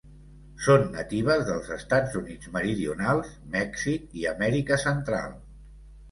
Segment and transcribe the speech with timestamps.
[0.67, 5.37] Són natives dels Estats Units meridionals, Mèxic, i Amèrica Central.